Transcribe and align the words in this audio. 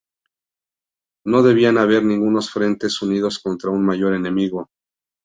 No 1.27 1.43
debían 1.43 1.77
haber 1.77 2.03
ningunos 2.03 2.49
frentes 2.49 3.03
unidos 3.03 3.37
contra 3.37 3.69
un 3.69 3.85
mayor 3.85 4.15
enemigo. 4.15 4.67